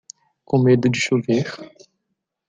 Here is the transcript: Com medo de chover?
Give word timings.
Com 0.45 0.63
medo 0.67 0.89
de 0.95 0.99
chover? 1.03 1.45